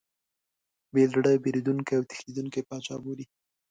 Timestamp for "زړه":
1.11-1.31